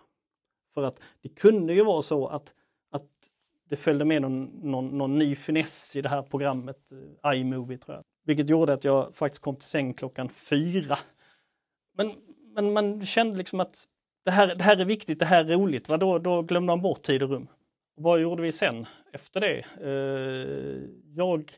För 0.74 0.82
att 0.82 1.00
det 1.22 1.28
kunde 1.28 1.74
ju 1.74 1.84
vara 1.84 2.02
så 2.02 2.26
att, 2.26 2.54
att 2.90 3.10
det 3.68 3.76
följde 3.76 4.04
med 4.04 4.22
någon, 4.22 4.44
någon, 4.44 4.98
någon 4.98 5.18
ny 5.18 5.36
finess 5.36 5.96
i 5.96 6.02
det 6.02 6.08
här 6.08 6.22
programmet, 6.22 6.92
iMovie 7.34 7.78
tror 7.78 7.96
jag. 7.96 8.04
Vilket 8.24 8.50
gjorde 8.50 8.72
att 8.72 8.84
jag 8.84 9.16
faktiskt 9.16 9.42
kom 9.42 9.56
till 9.56 9.68
säng 9.68 9.94
klockan 9.94 10.28
fyra. 10.28 10.98
Men, 11.98 12.12
men 12.54 12.72
man 12.72 13.06
kände 13.06 13.38
liksom 13.38 13.60
att 13.60 13.84
det 14.24 14.30
här, 14.30 14.54
det 14.54 14.64
här 14.64 14.76
är 14.76 14.84
viktigt, 14.84 15.18
det 15.18 15.24
här 15.24 15.44
är 15.44 15.56
roligt. 15.56 15.88
Va? 15.88 15.96
Då, 15.96 16.18
då 16.18 16.42
glömde 16.42 16.66
man 16.66 16.82
bort 16.82 17.02
tid 17.02 17.22
och 17.22 17.30
rum. 17.30 17.48
vad 17.96 18.20
gjorde 18.20 18.42
vi 18.42 18.52
sen 18.52 18.86
efter 19.12 19.40
det? 19.40 19.64
Eh, 19.80 20.90
jag, 21.14 21.52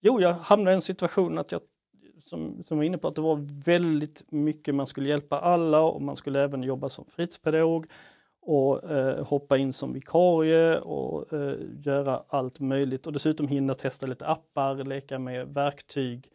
jo, 0.00 0.20
jag 0.20 0.32
hamnade 0.32 0.70
i 0.70 0.74
en 0.74 0.80
situation 0.80 1.38
att 1.38 1.52
jag, 1.52 1.60
som, 2.24 2.64
som 2.66 2.76
var 2.76 2.84
inne 2.84 2.98
på, 2.98 3.08
att 3.08 3.14
det 3.14 3.20
var 3.20 3.64
väldigt 3.64 4.24
mycket 4.32 4.74
man 4.74 4.86
skulle 4.86 5.08
hjälpa 5.08 5.40
alla 5.40 5.80
och 5.80 6.02
man 6.02 6.16
skulle 6.16 6.40
även 6.40 6.62
jobba 6.62 6.88
som 6.88 7.04
fritidspedagog 7.04 7.86
och 8.40 8.90
eh, 8.90 9.24
hoppa 9.24 9.56
in 9.58 9.72
som 9.72 9.92
vikarie 9.92 10.78
och 10.78 11.32
eh, 11.32 11.56
göra 11.84 12.22
allt 12.28 12.60
möjligt 12.60 13.06
och 13.06 13.12
dessutom 13.12 13.48
hinna 13.48 13.74
testa 13.74 14.06
lite 14.06 14.26
appar, 14.26 14.84
leka 14.84 15.18
med 15.18 15.48
verktyg. 15.48 16.28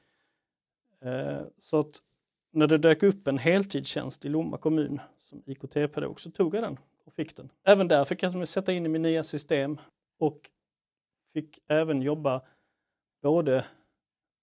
Eh, 1.01 1.41
så 1.59 1.79
att 1.79 2.01
när 2.53 2.67
det 2.67 2.77
dök 2.77 3.03
upp 3.03 3.27
en 3.27 3.37
heltidstjänst 3.37 4.25
i 4.25 4.29
Lomma 4.29 4.57
kommun 4.57 5.01
som 5.17 5.43
IKT-pedagog 5.45 6.19
så 6.19 6.31
tog 6.31 6.55
jag 6.55 6.63
den 6.63 6.79
och 7.03 7.13
fick 7.13 7.35
den. 7.35 7.49
Även 7.63 7.87
där 7.87 8.05
fick 8.05 8.23
jag 8.23 8.47
sätta 8.47 8.73
in 8.73 8.85
i 8.85 8.89
min 8.89 9.01
nya 9.01 9.23
system 9.23 9.77
och 10.19 10.49
fick 11.33 11.59
även 11.67 12.01
jobba 12.01 12.41
både 13.21 13.65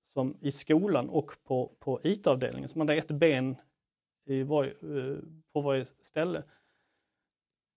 som 0.09 0.37
i 0.40 0.50
skolan 0.50 1.09
och 1.09 1.33
på, 1.45 1.73
på 1.79 2.00
IT-avdelningen. 2.02 2.69
Så 2.69 2.79
man 2.79 2.88
hade 2.88 2.99
ett 2.99 3.11
ben 3.11 3.57
i 4.26 4.43
var, 4.43 4.64
eh, 4.64 5.17
på 5.52 5.61
varje 5.61 5.85
ställe 5.85 6.43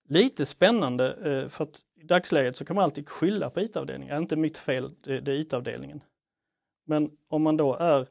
lite 0.10 0.46
spännande 0.46 1.14
eh, 1.14 1.50
för 1.50 1.64
att 1.64 1.86
i 1.96 2.04
dagsläget 2.04 2.58
så 2.58 2.66
kan 2.66 2.76
man 2.76 2.84
alltid 2.84 3.10
skylla 3.10 3.50
på 3.50 3.62
IT-avdelningen. 3.62 4.22
Inte 4.22 4.36
mitt 4.36 4.58
fel, 4.58 4.92
det, 5.04 5.20
det 5.20 5.32
är 5.32 5.36
IT-avdelningen. 5.36 6.04
Men 6.86 7.18
om 7.28 7.44
man 7.44 7.58
då 7.58 7.76
är, 7.76 8.08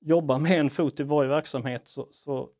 jobbar 0.00 0.38
med 0.38 0.60
en 0.60 0.70
fot 0.70 1.00
i 1.00 1.02
varje 1.02 1.28
verksamhet 1.28 1.88
så, 1.88 2.08
så 2.10 2.50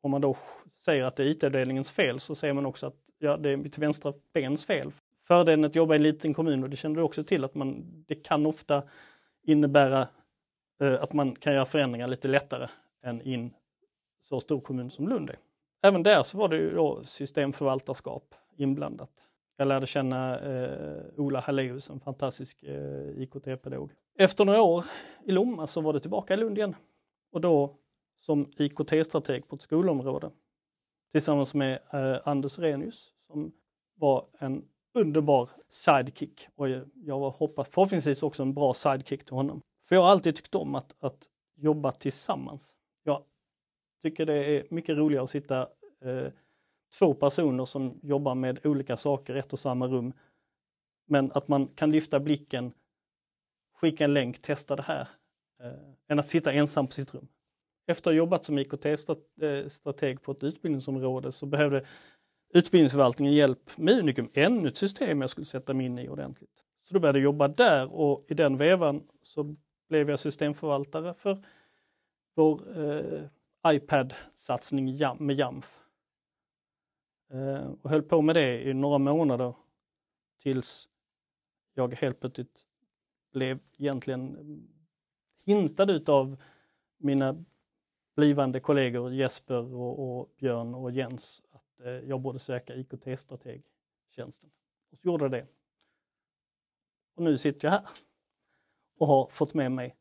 om 0.00 0.10
man 0.10 0.20
då 0.20 0.36
säger 0.78 1.04
att 1.04 1.16
det 1.16 1.22
är 1.22 1.26
IT-avdelningens 1.26 1.90
fel 1.90 2.20
så 2.20 2.34
säger 2.34 2.54
man 2.54 2.66
också 2.66 2.86
att 2.86 2.96
ja, 3.18 3.36
det 3.36 3.50
är 3.50 3.56
mitt 3.56 3.78
vänstra 3.78 4.12
bens 4.34 4.64
fel. 4.64 4.92
Fördelen 5.28 5.64
att 5.64 5.74
jobba 5.74 5.94
i 5.94 5.96
en 5.96 6.02
liten 6.02 6.34
kommun, 6.34 6.62
och 6.62 6.70
det 6.70 6.76
känner 6.76 6.96
du 6.96 7.02
också 7.02 7.24
till, 7.24 7.44
att 7.44 7.54
man, 7.54 7.84
det 8.06 8.14
kan 8.14 8.46
ofta 8.46 8.82
innebära 9.42 10.08
eh, 10.80 11.02
att 11.02 11.12
man 11.12 11.36
kan 11.36 11.54
göra 11.54 11.66
förändringar 11.66 12.08
lite 12.08 12.28
lättare 12.28 12.68
än 13.02 13.22
i 13.22 13.34
en 13.34 13.50
så 14.22 14.40
stor 14.40 14.60
kommun 14.60 14.90
som 14.90 15.08
Lund 15.08 15.30
är. 15.30 15.38
Även 15.82 16.02
där 16.02 16.22
så 16.22 16.38
var 16.38 16.48
det 16.48 16.56
ju 16.56 16.74
då 16.74 17.04
systemförvaltarskap 17.04 18.34
inblandat. 18.56 19.10
Jag 19.56 19.68
lärde 19.68 19.86
känna 19.86 20.38
eh, 20.40 21.02
Ola 21.16 21.40
Halleus, 21.40 21.90
en 21.90 22.00
fantastisk 22.00 22.62
eh, 22.62 23.22
IKT-pedagog. 23.22 23.92
Efter 24.20 24.44
några 24.44 24.62
år 24.62 24.84
i 25.24 25.32
Lomma 25.32 25.66
så 25.66 25.80
var 25.80 25.92
det 25.92 26.00
tillbaka 26.00 26.34
i 26.34 26.36
Lund 26.36 26.58
igen. 26.58 26.76
Och 27.32 27.40
då 27.40 27.76
som 28.20 28.52
IKT-strateg 28.56 29.48
på 29.48 29.56
ett 29.56 29.62
skolområde 29.62 30.30
tillsammans 31.12 31.54
med 31.54 31.78
eh, 31.92 32.16
Anders 32.24 32.58
Renius 32.58 33.14
som 33.26 33.52
var 33.94 34.26
en 34.38 34.64
underbar 34.94 35.50
sidekick. 35.68 36.48
Och 36.54 36.68
jag 36.94 37.30
hoppas 37.30 37.68
förhoppningsvis 37.68 38.22
också 38.22 38.42
en 38.42 38.54
bra 38.54 38.74
sidekick 38.74 39.24
till 39.24 39.34
honom. 39.34 39.60
För 39.88 39.96
jag 39.96 40.02
har 40.02 40.08
alltid 40.08 40.36
tyckt 40.36 40.54
om 40.54 40.74
att, 40.74 40.94
att 41.00 41.26
jobba 41.56 41.92
tillsammans. 41.92 42.76
Jag 43.02 43.24
tycker 44.02 44.26
det 44.26 44.44
är 44.44 44.66
mycket 44.70 44.96
roligare 44.96 45.24
att 45.24 45.30
sitta 45.30 45.60
eh, 46.04 46.32
två 46.98 47.14
personer 47.14 47.64
som 47.64 48.00
jobbar 48.02 48.34
med 48.34 48.66
olika 48.66 48.96
saker 48.96 49.36
i 49.36 49.38
ett 49.38 49.52
och 49.52 49.58
samma 49.58 49.86
rum. 49.86 50.12
Men 51.06 51.32
att 51.32 51.48
man 51.48 51.66
kan 51.66 51.90
lyfta 51.90 52.20
blicken, 52.20 52.72
skicka 53.80 54.04
en 54.04 54.14
länk, 54.14 54.42
testa 54.42 54.76
det 54.76 54.82
här, 54.82 55.08
eh, 55.62 55.72
än 56.08 56.18
att 56.18 56.28
sitta 56.28 56.52
ensam 56.52 56.86
på 56.86 56.92
sitt 56.92 57.14
rum. 57.14 57.28
Efter 57.86 58.10
att 58.10 58.14
ha 58.14 58.18
jobbat 58.18 58.44
som 58.44 58.58
IKT-strateg 58.58 60.16
eh, 60.16 60.20
på 60.20 60.32
ett 60.32 60.42
utbildningsområde 60.42 61.32
så 61.32 61.46
behövde 61.46 61.86
utbildningsförvaltningen 62.54 63.34
hjälp 63.34 63.76
med 63.76 63.98
Unicum, 63.98 64.30
ännu 64.34 64.68
ett 64.68 64.76
system 64.76 65.20
jag 65.20 65.30
skulle 65.30 65.44
sätta 65.44 65.74
mig 65.74 65.86
in 65.86 65.98
i 65.98 66.08
ordentligt. 66.08 66.64
Så 66.82 66.94
då 66.94 67.00
började 67.00 67.18
jag 67.18 67.24
jobba 67.24 67.48
där 67.48 67.92
och 67.92 68.26
i 68.28 68.34
den 68.34 68.56
vevan 68.56 69.08
så 69.22 69.56
blev 69.88 70.10
jag 70.10 70.18
systemförvaltare 70.18 71.14
för 71.14 71.44
vår 72.34 72.80
eh, 72.80 73.22
iPad-satsning 73.66 74.98
med 75.18 75.36
Jamf. 75.36 75.80
Eh, 77.32 77.70
och 77.82 77.90
höll 77.90 78.02
på 78.02 78.22
med 78.22 78.36
det 78.36 78.62
i 78.62 78.74
några 78.74 78.98
månader 78.98 79.54
tills 80.42 80.88
jag 81.74 81.94
helt 81.94 82.20
plötsligt 82.20 82.66
blev 83.32 83.58
egentligen 83.78 84.36
mm, 84.36 84.68
hintad 85.44 85.90
utav 85.90 86.36
mina 86.96 87.44
blivande 88.16 88.60
kollegor 88.60 89.12
Jesper 89.12 89.74
och, 89.74 90.20
och 90.20 90.34
Björn 90.38 90.74
och 90.74 90.90
Jens 90.90 91.42
att 91.50 91.86
eh, 91.86 91.92
jag 91.92 92.20
borde 92.20 92.38
söka 92.38 92.74
IKT-strategtjänsten. 92.74 94.50
Och 94.92 94.98
så 94.98 95.08
gjorde 95.08 95.24
jag 95.24 95.32
det. 95.32 95.46
Och 97.16 97.22
nu 97.22 97.38
sitter 97.38 97.68
jag 97.68 97.72
här 97.72 97.88
och 98.98 99.06
har 99.06 99.26
fått 99.26 99.54
med 99.54 99.72
mig 99.72 99.96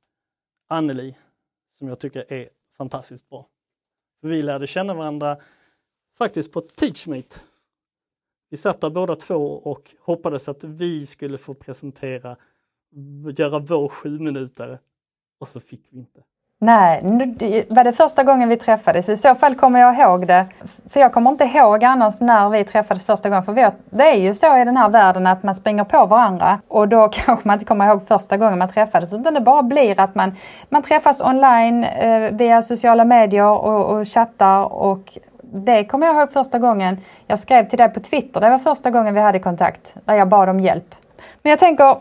Anneli 0.67 1.17
som 1.67 1.87
jag 1.87 1.99
tycker 1.99 2.33
är 2.33 2.49
fantastiskt 2.77 3.29
bra. 3.29 3.49
För 4.21 4.27
vi 4.27 4.41
lärde 4.41 4.67
känna 4.67 4.93
varandra 4.93 5.41
faktiskt 6.17 6.51
på 6.51 6.61
Teachmeet. 6.61 7.45
Vi 8.49 8.57
satt 8.57 8.81
där 8.81 8.89
båda 8.89 9.15
två 9.15 9.53
och 9.53 9.95
hoppades 9.99 10.49
att 10.49 10.63
vi 10.63 11.05
skulle 11.05 11.37
få 11.37 11.53
presentera, 11.53 12.37
göra 13.37 13.59
vår 13.59 13.89
sju 13.89 14.19
minuter 14.19 14.79
och 15.39 15.47
så 15.47 15.59
fick 15.59 15.87
vi 15.91 15.99
inte. 15.99 16.19
Nej, 16.61 17.01
var 17.69 17.83
det 17.83 17.91
första 17.91 18.23
gången 18.23 18.49
vi 18.49 18.57
träffades? 18.57 19.09
I 19.09 19.17
så 19.17 19.35
fall 19.35 19.55
kommer 19.55 19.79
jag 19.79 19.99
ihåg 19.99 20.27
det. 20.27 20.45
För 20.89 20.99
jag 20.99 21.13
kommer 21.13 21.31
inte 21.31 21.43
ihåg 21.43 21.83
annars 21.83 22.21
när 22.21 22.49
vi 22.49 22.63
träffades 22.63 23.05
första 23.05 23.29
gången. 23.29 23.43
För 23.43 23.73
det 23.89 24.03
är 24.03 24.15
ju 24.15 24.33
så 24.33 24.57
i 24.57 24.65
den 24.65 24.77
här 24.77 24.89
världen 24.89 25.27
att 25.27 25.43
man 25.43 25.55
springer 25.55 25.83
på 25.83 26.05
varandra 26.05 26.61
och 26.67 26.87
då 26.87 27.09
kanske 27.11 27.47
man 27.47 27.53
inte 27.53 27.65
kommer 27.65 27.87
ihåg 27.87 28.07
första 28.07 28.37
gången 28.37 28.59
man 28.59 28.69
träffades. 28.69 29.13
Utan 29.13 29.33
det 29.33 29.41
bara 29.41 29.63
blir 29.63 29.99
att 29.99 30.15
man, 30.15 30.35
man 30.69 30.83
träffas 30.83 31.21
online 31.21 31.83
eh, 31.83 32.31
via 32.31 32.61
sociala 32.61 33.05
medier 33.05 33.45
och, 33.45 33.85
och 33.85 34.07
chattar 34.07 34.73
och 34.73 35.17
det 35.41 35.85
kommer 35.85 36.07
jag 36.07 36.15
ihåg 36.15 36.31
första 36.31 36.59
gången 36.59 36.97
jag 37.27 37.39
skrev 37.39 37.69
till 37.69 37.77
dig 37.77 37.89
på 37.89 37.99
Twitter. 37.99 38.41
Det 38.41 38.49
var 38.49 38.57
första 38.57 38.91
gången 38.91 39.13
vi 39.13 39.21
hade 39.21 39.39
kontakt 39.39 39.95
där 40.05 40.15
jag 40.15 40.27
bad 40.27 40.49
om 40.49 40.59
hjälp. 40.59 40.95
Men 41.43 41.49
jag 41.49 41.59
tänker, 41.59 41.97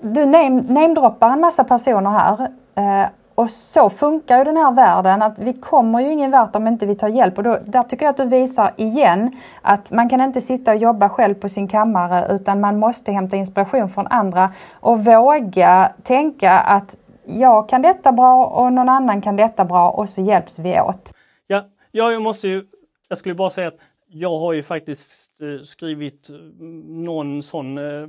du 0.00 0.26
namedroppar 0.26 1.30
en 1.30 1.40
massa 1.40 1.64
personer 1.64 2.10
här. 2.10 2.48
Eh, 2.74 3.08
och 3.34 3.50
så 3.50 3.90
funkar 3.90 4.38
ju 4.38 4.44
den 4.44 4.56
här 4.56 4.72
världen 4.72 5.22
att 5.22 5.38
vi 5.38 5.52
kommer 5.52 6.00
ju 6.00 6.12
ingen 6.12 6.30
vart 6.30 6.56
om 6.56 6.66
inte 6.66 6.86
vi 6.86 6.94
tar 6.94 7.08
hjälp 7.08 7.38
och 7.38 7.44
då, 7.44 7.58
där 7.66 7.82
tycker 7.82 8.04
jag 8.04 8.10
att 8.10 8.16
du 8.16 8.24
visar 8.24 8.72
igen 8.76 9.36
att 9.62 9.90
man 9.90 10.08
kan 10.08 10.20
inte 10.20 10.40
sitta 10.40 10.70
och 10.70 10.76
jobba 10.76 11.08
själv 11.08 11.34
på 11.34 11.48
sin 11.48 11.68
kammare 11.68 12.34
utan 12.34 12.60
man 12.60 12.78
måste 12.78 13.12
hämta 13.12 13.36
inspiration 13.36 13.88
från 13.88 14.06
andra 14.06 14.52
och 14.72 15.04
våga 15.04 15.92
tänka 16.02 16.52
att 16.58 16.96
jag 17.26 17.68
kan 17.68 17.82
detta 17.82 18.12
bra 18.12 18.46
och 18.46 18.72
någon 18.72 18.88
annan 18.88 19.22
kan 19.22 19.36
detta 19.36 19.64
bra 19.64 19.90
och 19.90 20.08
så 20.08 20.20
hjälps 20.22 20.58
vi 20.58 20.80
åt. 20.80 21.14
Ja, 21.46 21.64
jag 21.90 22.22
måste 22.22 22.48
ju, 22.48 22.64
jag 23.08 23.18
skulle 23.18 23.34
bara 23.34 23.50
säga 23.50 23.68
att 23.68 23.78
jag 24.06 24.38
har 24.38 24.52
ju 24.52 24.62
faktiskt 24.62 25.42
eh, 25.42 25.64
skrivit 25.64 26.28
mm, 26.28 27.04
någon 27.04 27.42
sån 27.42 27.78
eh, 27.78 28.08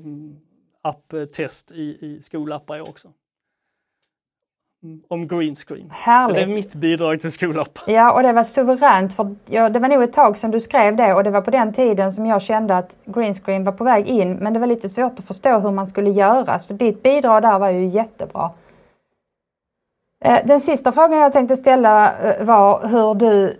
apptest 0.81 1.71
i, 1.71 1.81
i 1.81 2.21
skolappar 2.21 2.77
jag 2.77 2.89
också. 2.89 3.07
om 5.07 5.27
green 5.27 5.55
screen. 5.55 5.89
Härligt. 5.91 6.35
Så 6.35 6.45
det 6.45 6.51
är 6.51 6.55
mitt 6.55 6.75
bidrag 6.75 7.19
till 7.19 7.31
Skolapp. 7.31 7.79
Ja, 7.87 8.11
och 8.11 8.23
det 8.23 8.33
var 8.33 8.43
suveränt 8.43 9.13
för 9.13 9.35
ja, 9.45 9.69
det 9.69 9.79
var 9.79 9.89
nog 9.89 10.03
ett 10.03 10.13
tag 10.13 10.37
sedan 10.37 10.51
du 10.51 10.59
skrev 10.59 10.95
det 10.95 11.13
och 11.13 11.23
det 11.23 11.29
var 11.29 11.41
på 11.41 11.51
den 11.51 11.73
tiden 11.73 12.13
som 12.13 12.25
jag 12.25 12.41
kände 12.41 12.77
att 12.77 12.95
green 13.05 13.33
screen 13.33 13.63
var 13.63 13.71
på 13.71 13.83
väg 13.83 14.07
in 14.07 14.33
men 14.33 14.53
det 14.53 14.59
var 14.59 14.67
lite 14.67 14.89
svårt 14.89 15.19
att 15.19 15.25
förstå 15.27 15.59
hur 15.59 15.71
man 15.71 15.87
skulle 15.87 16.09
göra. 16.09 16.59
För 16.59 16.73
ditt 16.73 17.03
bidrag 17.03 17.41
där 17.41 17.59
var 17.59 17.69
ju 17.69 17.87
jättebra. 17.87 18.51
Eh, 20.25 20.45
den 20.45 20.59
sista 20.59 20.91
frågan 20.91 21.19
jag 21.19 21.33
tänkte 21.33 21.55
ställa 21.55 22.17
eh, 22.19 22.45
var 22.45 22.87
hur 22.87 23.13
du 23.15 23.57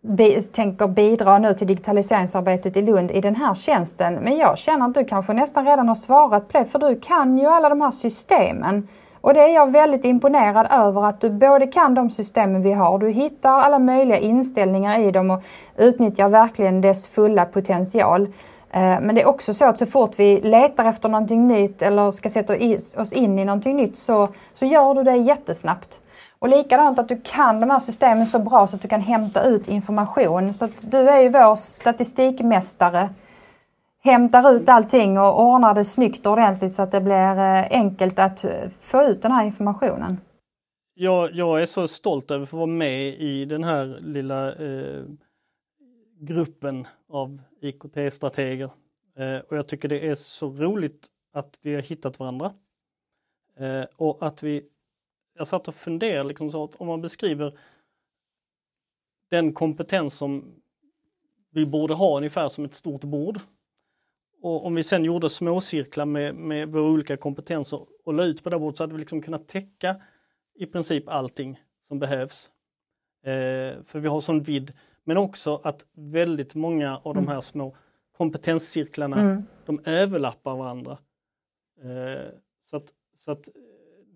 bi 0.00 0.42
tänker 0.42 0.86
bidra 0.86 1.38
nu 1.38 1.54
till 1.54 1.66
digitaliseringsarbetet 1.66 2.76
i 2.76 2.82
Lund 2.82 3.10
i 3.10 3.20
den 3.20 3.36
här 3.36 3.54
tjänsten. 3.54 4.14
Men 4.14 4.36
jag 4.36 4.58
känner 4.58 4.86
att 4.86 4.94
du 4.94 5.04
kanske 5.04 5.32
nästan 5.32 5.66
redan 5.66 5.88
har 5.88 5.94
svarat 5.94 6.48
på 6.48 6.58
det 6.58 6.64
för 6.64 6.78
du 6.78 7.00
kan 7.00 7.38
ju 7.38 7.46
alla 7.46 7.68
de 7.68 7.80
här 7.80 7.90
systemen. 7.90 8.88
Och 9.20 9.34
det 9.34 9.40
är 9.40 9.54
jag 9.54 9.72
väldigt 9.72 10.04
imponerad 10.04 10.66
över 10.70 11.04
att 11.04 11.20
du 11.20 11.30
både 11.30 11.66
kan 11.66 11.94
de 11.94 12.10
systemen 12.10 12.62
vi 12.62 12.72
har, 12.72 12.98
du 12.98 13.10
hittar 13.10 13.60
alla 13.60 13.78
möjliga 13.78 14.18
inställningar 14.18 15.00
i 15.00 15.10
dem 15.10 15.30
och 15.30 15.42
utnyttjar 15.76 16.28
verkligen 16.28 16.80
dess 16.80 17.06
fulla 17.08 17.44
potential. 17.44 18.22
Eh, 18.70 19.00
men 19.00 19.14
det 19.14 19.22
är 19.22 19.26
också 19.28 19.54
så 19.54 19.64
att 19.64 19.78
så 19.78 19.86
fort 19.86 20.12
vi 20.16 20.40
letar 20.40 20.84
efter 20.84 21.08
någonting 21.08 21.46
nytt 21.48 21.82
eller 21.82 22.10
ska 22.10 22.28
sätta 22.28 22.54
oss 22.96 23.12
in 23.12 23.38
i 23.38 23.44
någonting 23.44 23.76
nytt 23.76 23.96
så, 23.96 24.28
så 24.54 24.64
gör 24.64 24.94
du 24.94 25.02
det 25.02 25.16
jättesnabbt. 25.16 26.00
Och 26.38 26.48
likadant 26.48 26.98
att 26.98 27.08
du 27.08 27.20
kan 27.24 27.60
de 27.60 27.70
här 27.70 27.78
systemen 27.78 28.26
så 28.26 28.38
bra 28.38 28.66
så 28.66 28.76
att 28.76 28.82
du 28.82 28.88
kan 28.88 29.00
hämta 29.00 29.42
ut 29.42 29.68
information. 29.68 30.54
Så 30.54 30.64
att 30.64 30.72
du 30.80 30.98
är 30.98 31.20
ju 31.20 31.28
vår 31.28 31.56
statistikmästare. 31.56 33.10
Hämtar 34.00 34.52
ut 34.52 34.68
allting 34.68 35.18
och 35.18 35.42
ordnar 35.42 35.74
det 35.74 35.84
snyggt 35.84 36.26
och 36.26 36.32
ordentligt 36.32 36.72
så 36.72 36.82
att 36.82 36.90
det 36.90 37.00
blir 37.00 37.38
eh, 37.38 37.66
enkelt 37.70 38.18
att 38.18 38.44
eh, 38.44 38.68
få 38.80 39.02
ut 39.02 39.22
den 39.22 39.32
här 39.32 39.44
informationen. 39.44 40.20
Jag, 40.94 41.34
jag 41.34 41.60
är 41.62 41.66
så 41.66 41.88
stolt 41.88 42.30
över 42.30 42.42
att 42.42 42.48
få 42.48 42.56
vara 42.56 42.66
med 42.66 43.08
i 43.08 43.44
den 43.44 43.64
här 43.64 43.98
lilla 44.00 44.54
eh, 44.54 45.02
gruppen 46.20 46.86
av 47.08 47.40
IKT-strateger. 47.60 48.70
Eh, 49.18 49.38
och 49.48 49.56
jag 49.56 49.68
tycker 49.68 49.88
det 49.88 50.08
är 50.08 50.14
så 50.14 50.50
roligt 50.50 51.08
att 51.32 51.58
vi 51.62 51.74
har 51.74 51.82
hittat 51.82 52.18
varandra. 52.18 52.52
Eh, 53.58 53.84
och 53.96 54.26
att 54.26 54.42
vi 54.42 54.62
jag 55.38 55.46
satt 55.46 55.68
och 55.68 55.74
funderade 55.74 56.28
liksom 56.28 56.50
så 56.50 56.64
att 56.64 56.74
om 56.74 56.86
man 56.86 57.00
beskriver 57.00 57.58
den 59.30 59.52
kompetens 59.52 60.14
som 60.14 60.54
vi 61.50 61.66
borde 61.66 61.94
ha 61.94 62.16
ungefär 62.16 62.48
som 62.48 62.64
ett 62.64 62.74
stort 62.74 63.04
bord. 63.04 63.40
Och 64.42 64.66
om 64.66 64.74
vi 64.74 64.82
sen 64.82 65.04
gjorde 65.04 65.30
småcirklar 65.30 66.04
med, 66.04 66.34
med 66.34 66.72
våra 66.72 66.90
olika 66.90 67.16
kompetenser 67.16 67.86
och 68.04 68.14
la 68.14 68.24
ut 68.24 68.44
på 68.44 68.50
det 68.50 68.58
bordet 68.58 68.76
så 68.76 68.82
hade 68.82 68.94
vi 68.94 69.00
liksom 69.00 69.22
kunnat 69.22 69.48
täcka 69.48 69.96
i 70.54 70.66
princip 70.66 71.08
allting 71.08 71.60
som 71.80 71.98
behövs. 71.98 72.50
Eh, 73.22 73.82
för 73.82 73.98
vi 73.98 74.08
har 74.08 74.20
sån 74.20 74.40
vidd. 74.40 74.72
Men 75.04 75.16
också 75.16 75.60
att 75.64 75.86
väldigt 75.92 76.54
många 76.54 76.96
av 76.96 77.14
de 77.14 77.18
mm. 77.18 77.28
här 77.28 77.40
små 77.40 77.76
kompetenscirklarna, 78.12 79.20
mm. 79.20 79.42
de 79.66 79.80
överlappar 79.84 80.56
varandra. 80.56 80.98
Eh, 81.82 82.32
så 82.64 82.76
att, 82.76 82.92
så 83.14 83.32
att 83.32 83.48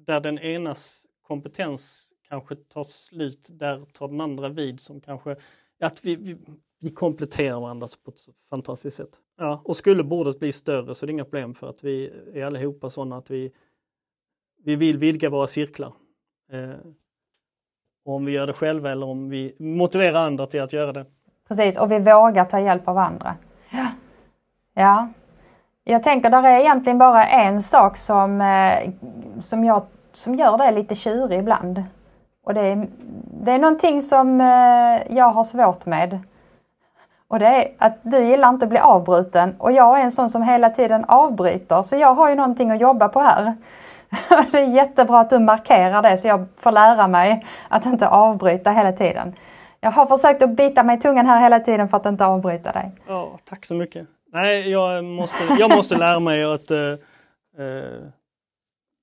där 0.07 0.21
den 0.21 0.39
enas 0.39 1.07
kompetens 1.33 2.13
kanske 2.29 2.57
tar 2.57 2.85
slut, 2.85 3.47
där 3.49 3.85
tar 3.93 4.09
den 4.09 4.21
andra 4.21 4.49
vid 4.49 4.81
som 4.81 5.01
kanske, 5.01 5.37
att 5.81 6.05
vi, 6.05 6.17
vi, 6.17 6.37
vi 6.81 6.91
kompletterar 6.91 7.61
varandra 7.61 7.87
på 8.05 8.11
ett 8.11 8.21
fantastiskt 8.51 8.97
sätt. 8.97 9.21
Ja, 9.39 9.63
och 9.65 9.77
skulle 9.77 10.05
bordet 10.05 10.39
bli 10.39 10.53
större 10.53 10.95
så 10.95 11.05
är 11.05 11.07
det 11.07 11.13
inga 11.13 11.25
problem 11.25 11.55
för 11.55 11.71
att 11.71 11.85
vi 11.85 12.13
är 12.35 12.45
allihopa 12.45 12.91
sådana 12.91 13.17
att 13.17 13.31
vi, 13.31 13.53
vi 14.65 14.77
vill 14.77 14.99
vidga 14.99 15.31
våra 15.31 15.47
cirklar. 15.47 15.93
Eh, 16.53 16.71
om 18.05 18.25
vi 18.25 18.33
gör 18.33 18.47
det 18.47 18.53
själva 18.53 18.91
eller 18.91 19.07
om 19.07 19.29
vi 19.29 19.57
motiverar 19.59 20.27
andra 20.27 20.47
till 20.47 20.63
att 20.63 20.73
göra 20.73 20.93
det. 20.93 21.07
Precis, 21.49 21.79
och 21.79 21.91
vi 21.91 21.99
vågar 21.99 22.45
ta 22.45 22.61
hjälp 22.61 22.89
av 22.89 22.99
andra. 22.99 23.37
Ja. 23.71 23.87
ja. 24.75 25.09
Jag 25.85 26.03
tänker 26.03 26.31
där 26.31 26.43
är 26.43 26.61
egentligen 26.61 26.99
bara 26.99 27.27
en 27.27 27.61
sak 27.61 27.97
som, 27.97 28.41
eh, 28.41 28.91
som 29.41 29.65
jag 29.65 29.87
som 30.13 30.35
gör 30.35 30.59
det 30.59 30.71
lite 30.71 30.95
tjurig 30.95 31.39
ibland. 31.39 31.83
Och 32.45 32.55
det 32.55 32.61
är, 32.61 32.87
det 33.43 33.53
är 33.53 33.59
någonting 33.59 34.03
som 34.03 34.41
eh, 34.41 35.17
jag 35.17 35.31
har 35.31 35.45
svårt 35.45 35.87
med. 35.87 36.19
Och 37.29 37.39
det 37.39 37.47
är 37.47 37.69
att 37.79 37.99
du 38.03 38.25
gillar 38.25 38.49
inte 38.49 38.65
att 38.65 38.71
bli 38.71 38.79
avbruten 38.79 39.55
och 39.59 39.73
jag 39.73 40.01
är 40.01 40.05
en 40.05 40.11
sån 40.11 40.31
som 40.31 40.43
hela 40.43 40.71
tiden 40.71 41.05
avbryter 41.09 41.83
så 41.83 41.97
jag 41.97 42.15
har 42.15 42.29
ju 42.29 42.35
någonting 42.35 42.71
att 42.71 42.81
jobba 42.81 43.09
på 43.09 43.21
här. 43.21 43.55
Det 44.53 44.59
är 44.59 44.75
jättebra 44.75 45.21
att 45.21 45.31
du 45.31 45.39
markerar 45.39 46.03
det 46.03 46.17
så 46.17 46.29
jag 46.29 46.47
får 46.57 46.73
lära 46.73 47.09
mig 47.09 47.47
att 47.69 47.87
inte 47.87 48.09
avbryta 48.09 48.71
hela 48.71 48.93
tiden. 48.93 49.35
Jag 49.81 49.91
har 49.91 50.07
försökt 50.07 50.43
att 50.43 50.51
bita 50.51 50.83
mig 50.83 50.97
i 50.97 51.01
tungan 51.01 51.27
här 51.27 51.41
hela 51.41 51.61
tiden 51.61 51.89
för 51.89 51.97
att 51.97 52.07
inte 52.07 52.27
avbryta 52.27 52.73
dig. 52.73 52.93
Ja, 53.09 53.39
tack 53.49 53.67
så 53.67 53.75
mycket. 53.75 54.07
Nej, 54.33 54.71
jag 54.71 55.05
måste, 55.05 55.45
jag 55.59 55.77
måste 55.77 55.97
lära 55.97 56.21
mig 56.21 56.45
att 56.45 56.71
uh, 56.71 56.79
uh 57.59 58.09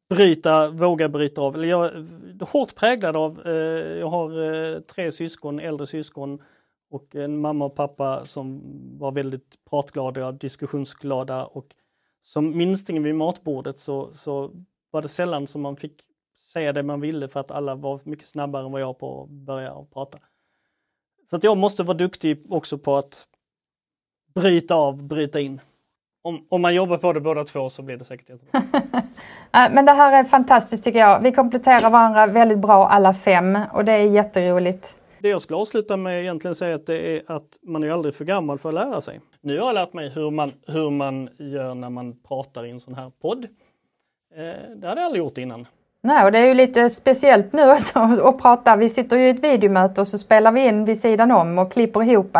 bryta, 0.10 0.70
våga 0.70 1.10
bryta 1.10 1.42
av. 1.42 1.66
jag 1.66 1.86
är 1.86 2.46
hårt 2.46 2.76
präglad 2.76 3.16
av, 3.16 3.48
eh, 3.48 3.54
jag 4.00 4.10
har 4.10 4.54
eh, 4.54 4.80
tre 4.80 5.12
syskon, 5.12 5.60
äldre 5.60 5.88
syskon 5.88 6.44
och 6.90 7.16
en 7.16 7.42
mamma 7.42 7.66
och 7.66 7.76
pappa 7.76 8.26
som 8.26 8.62
var 9.00 9.12
väldigt 9.12 9.66
pratglada, 9.70 10.32
diskussionsglada 10.32 11.46
och 11.46 11.76
som 12.22 12.58
minstingen 12.58 13.04
vid 13.04 13.16
matbordet 13.16 13.80
så, 13.80 14.14
så 14.14 14.52
var 14.92 15.02
det 15.02 15.08
sällan 15.08 15.48
som 15.48 15.62
man 15.62 15.78
fick 15.78 16.04
säga 16.38 16.74
det 16.74 16.84
man 16.84 17.02
ville 17.02 17.28
för 17.28 17.40
att 17.40 17.52
alla 17.52 17.76
var 17.76 18.00
mycket 18.04 18.28
snabbare 18.28 18.66
än 18.66 18.72
vad 18.72 18.82
jag 18.82 19.00
på 19.00 19.24
att 19.24 19.30
börja 19.30 19.74
och 19.74 19.92
prata. 19.92 20.20
Så 21.30 21.36
att 21.36 21.44
jag 21.44 21.58
måste 21.58 21.84
vara 21.84 21.98
duktig 21.98 22.46
också 22.50 22.78
på 22.78 22.98
att 22.98 23.28
bryta 24.34 24.76
av, 24.76 25.04
bryta 25.04 25.40
in 25.40 25.62
om, 26.30 26.46
om 26.50 26.62
man 26.62 26.76
jobbar 26.76 26.98
på 26.98 27.14
det 27.14 27.20
båda 27.20 27.44
två 27.44 27.70
så 27.70 27.82
blir 27.82 27.98
det 27.98 28.06
säkert 28.06 28.30
jättebra. 28.30 28.62
Men 29.72 29.86
det 29.86 29.92
här 29.92 30.20
är 30.20 30.24
fantastiskt 30.24 30.84
tycker 30.84 31.00
jag. 31.00 31.20
Vi 31.20 31.32
kompletterar 31.32 31.90
varandra 31.90 32.28
väldigt 32.28 32.60
bra 32.60 32.88
alla 32.88 33.14
fem 33.14 33.58
och 33.74 33.86
det 33.86 33.92
är 33.92 34.06
jätteroligt. 34.06 34.96
Det 35.20 35.30
jag 35.30 35.42
skulle 35.42 35.60
avsluta 35.60 35.98
med 35.98 36.22
egentligen 36.22 36.56
säga 36.56 36.76
att 36.76 36.86
det 36.86 37.18
är 37.18 37.22
att 37.28 37.60
man 37.62 37.84
är 37.84 37.90
aldrig 37.92 38.16
för 38.16 38.26
gammal 38.26 38.60
för 38.60 38.70
att 38.70 38.76
lära 38.76 39.02
sig. 39.02 39.20
Nu 39.42 39.60
har 39.60 39.66
jag 39.66 39.74
lärt 39.74 39.94
mig 39.94 40.10
hur 40.10 40.32
man, 40.32 40.52
hur 40.68 40.90
man 40.90 41.30
gör 41.38 41.76
när 41.76 41.90
man 41.90 42.16
pratar 42.28 42.66
i 42.66 42.72
en 42.72 42.80
sån 42.80 42.96
här 42.96 43.12
podd. 43.22 43.44
Eh, 44.36 44.76
det 44.76 44.88
hade 44.88 45.02
jag 45.02 45.06
aldrig 45.06 45.24
gjort 45.24 45.38
innan. 45.38 45.68
Nej, 46.02 46.26
och 46.26 46.32
det 46.32 46.38
är 46.38 46.46
ju 46.46 46.54
lite 46.54 46.90
speciellt 46.90 47.54
nu 47.54 47.72
också 47.72 48.00
att 48.00 48.42
prata. 48.42 48.76
Vi 48.76 48.90
sitter 48.90 49.18
ju 49.18 49.28
i 49.28 49.30
ett 49.30 49.44
videomöte 49.44 50.02
och 50.02 50.08
så 50.08 50.18
spelar 50.18 50.52
vi 50.52 50.68
in 50.68 50.86
vid 50.86 51.00
sidan 51.00 51.32
om 51.32 51.60
och 51.60 51.72
klipper 51.72 52.04
ihop. 52.04 52.38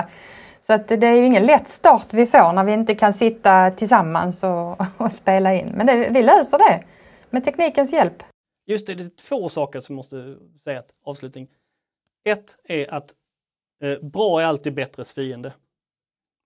Så 0.62 0.74
att 0.74 0.88
det 0.88 1.08
är 1.08 1.14
ju 1.14 1.26
ingen 1.26 1.46
lätt 1.46 1.68
start 1.68 2.14
vi 2.14 2.26
får 2.26 2.54
när 2.54 2.64
vi 2.64 2.72
inte 2.72 2.96
kan 2.96 3.14
sitta 3.14 3.72
tillsammans 3.72 4.44
och, 4.44 4.82
och 4.98 5.12
spela 5.12 5.56
in. 5.56 5.68
Men 5.76 5.88
det, 5.88 6.10
vi 6.10 6.24
löser 6.24 6.58
det 6.58 6.84
med 7.30 7.46
teknikens 7.46 7.94
hjälp. 7.94 8.24
Just 8.66 8.88
det, 8.88 8.96
det 8.96 9.04
är 9.04 9.10
två 9.10 9.50
saker 9.50 9.80
som 9.80 9.96
måste 9.96 10.38
säga 10.64 10.84
avslutning. 11.04 11.48
Ett 12.24 12.58
är 12.64 12.94
att 12.94 13.14
eh, 13.82 14.00
bra 14.00 14.42
är 14.42 14.46
alltid 14.46 14.74
bättres 14.74 15.14
fiende. 15.14 15.54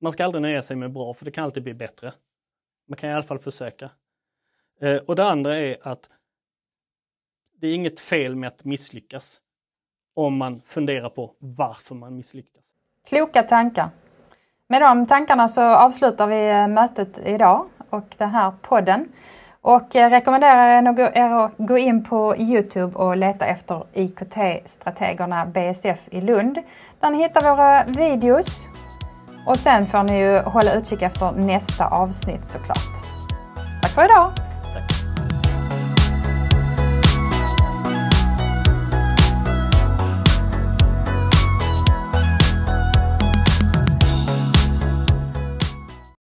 Man 0.01 0.11
ska 0.11 0.25
aldrig 0.25 0.41
nöja 0.41 0.61
sig 0.61 0.75
med 0.75 0.91
bra 0.91 1.13
för 1.13 1.25
det 1.25 1.31
kan 1.31 1.43
alltid 1.43 1.63
bli 1.63 1.73
bättre. 1.73 2.13
Man 2.87 2.97
kan 2.97 3.09
i 3.09 3.13
alla 3.13 3.23
fall 3.23 3.39
försöka. 3.39 3.89
Eh, 4.79 4.97
och 4.97 5.15
det 5.15 5.25
andra 5.25 5.57
är 5.57 5.77
att 5.81 6.09
det 7.57 7.67
är 7.67 7.75
inget 7.75 7.99
fel 7.99 8.35
med 8.35 8.47
att 8.47 8.63
misslyckas 8.63 9.41
om 10.13 10.37
man 10.37 10.61
funderar 10.61 11.09
på 11.09 11.35
varför 11.39 11.95
man 11.95 12.15
misslyckas. 12.15 12.65
Kloka 13.09 13.43
tankar. 13.43 13.89
Med 14.69 14.81
de 14.81 15.05
tankarna 15.05 15.47
så 15.47 15.61
avslutar 15.61 16.27
vi 16.27 16.49
eh, 16.49 16.67
mötet 16.67 17.19
idag 17.25 17.65
och 17.89 18.15
den 18.17 18.29
här 18.29 18.51
podden. 18.61 19.07
Och 19.61 19.95
eh, 19.95 20.09
rekommenderar 20.09 20.97
er 21.15 21.45
att 21.45 21.51
gå 21.57 21.77
in 21.77 22.03
på 22.03 22.35
Youtube 22.37 22.95
och 22.95 23.17
leta 23.17 23.45
efter 23.45 23.83
IKT-strategerna 23.93 25.45
BSF 25.45 26.07
i 26.11 26.21
Lund. 26.21 26.59
Där 26.99 27.09
ni 27.09 27.17
hittar 27.17 27.55
våra 27.55 27.83
videos. 27.83 28.67
Och 29.47 29.57
sen 29.57 29.85
får 29.85 30.03
ni 30.03 30.19
ju 30.19 30.39
hålla 30.39 30.73
utkik 30.73 31.01
efter 31.01 31.31
nästa 31.31 31.87
avsnitt 31.87 32.45
såklart. 32.45 32.93
Tack 33.81 33.91
för 33.91 34.05
idag! 34.05 34.52